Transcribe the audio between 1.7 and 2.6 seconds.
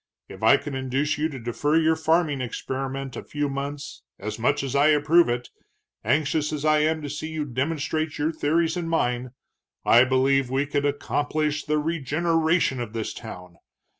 your farming